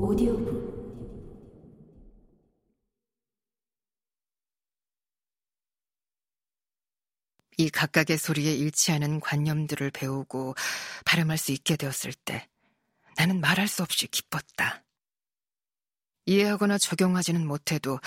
[0.00, 0.70] 오디오북
[7.58, 10.54] 이 각각의 소리에 일치하는 관념들을 배우고
[11.04, 12.48] 발음할 수 있게 되었을 때
[13.16, 14.82] 나는 말할 수 없이 기뻤다.
[16.24, 17.98] 이해하거나 적용하지는 못해도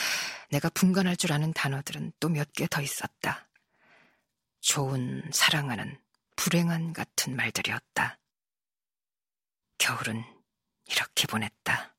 [0.50, 3.48] 내가 분간할 줄 아는 단어들은 또 몇 개 더 있었다.
[4.62, 6.00] 좋은, 사랑하는,
[6.38, 8.18] 불행한 같은 말들이었다.
[9.78, 10.24] 겨울은
[10.86, 11.93] 이렇게 보냈다.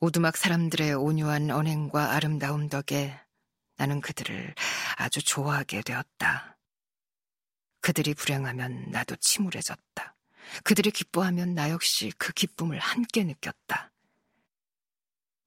[0.00, 3.18] 오두막 사람들의 온유한 언행과 아름다움 덕에
[3.76, 4.54] 나는 그들을
[4.96, 6.56] 아주 좋아하게 되었다.
[7.80, 10.14] 그들이 불행하면 나도 침울해졌다.
[10.62, 13.90] 그들이 기뻐하면 나 역시 그 기쁨을 함께 느꼈다.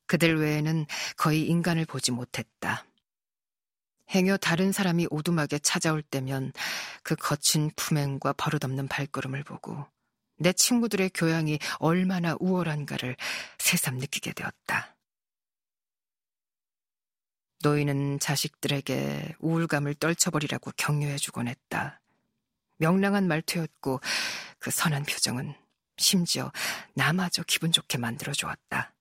[0.05, 2.85] 그들 외에는 거의 인간을 보지 못했다.
[4.09, 6.51] 행여 다른 사람이 오두막에 찾아올 때면
[7.03, 9.87] 그 거친 품행과 버릇없는 발걸음을 보고
[10.41, 13.15] 내 친구들의 교양이 얼마나 우월한가를
[13.59, 14.95] 새삼 느끼게 되었다.
[17.63, 22.01] 노인은 자식들에게 우울감을 떨쳐버리라고 격려해주곤 했다.
[22.77, 24.01] 명랑한 말투였고
[24.57, 25.53] 그 선한 표정은
[25.97, 26.51] 심지어
[26.95, 28.95] 나마저 기분 좋게 만들어 주었다.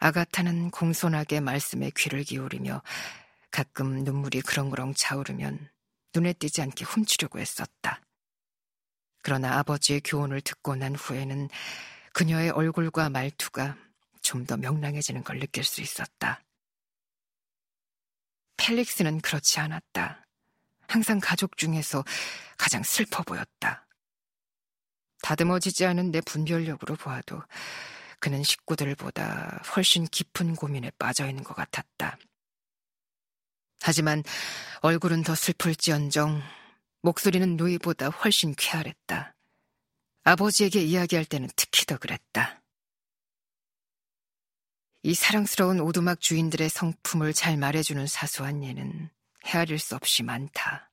[0.00, 2.82] 아가타는 공손하게 말씀에 귀를 기울이며
[3.50, 5.70] 가끔 눈물이 그렁그렁 차오르면
[6.14, 8.01] 눈에 띄지 않게 훔치려고 했었다.
[9.22, 11.48] 그러나 아버지의 교훈을 듣고 난 후에는
[12.12, 13.76] 그녀의 얼굴과 말투가
[14.22, 16.40] 좀 더 명랑해지는 걸 느낄 수 있었다.
[18.56, 20.24] 펠릭스는 그렇지 않았다.
[20.88, 22.04] 항상 가족 중에서
[22.56, 23.86] 가장 슬퍼 보였다.
[25.22, 27.42] 다듬어지지 않은 내 분별력으로 보아도
[28.20, 32.18] 그는 식구들보다 훨씬 깊은 고민에 빠져 있는 것 같았다.
[33.82, 34.22] 하지만
[34.80, 36.40] 얼굴은 더 슬플지언정
[37.02, 39.34] 목소리는 누이보다 훨씬 쾌활했다.
[40.22, 42.62] 아버지에게 이야기할 때는 특히 더 그랬다.
[45.02, 49.10] 이 사랑스러운 오두막 주인들의 성품을 잘 말해주는 사소한 예는
[49.46, 50.92] 헤아릴 수 없이 많다.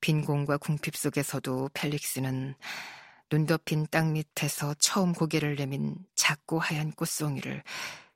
[0.00, 2.54] 빈 공과 궁핍 속에서도 펠릭스는
[3.28, 7.64] 눈 덮인 땅 밑에서 처음 고개를 내민 작고 하얀 꽃송이를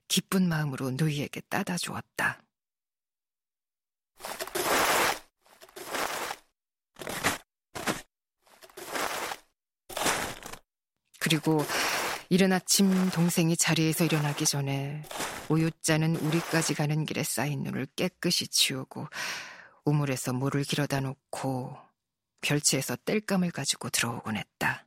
[0.07, 2.41] 기쁜 마음으로 누이에게 따다 주었다.
[11.21, 11.65] 그리고
[12.31, 15.05] 이른 아침 동생이 자리에서 일어나기 전에
[15.49, 19.07] 우유자는 우리까지 가는 길에 쌓인 눈을 깨끗이 치우고
[19.85, 21.77] 우물에서 물을 길어다 놓고
[22.41, 24.87] 별치에서 땔감을 가지고 들어오곤 했다.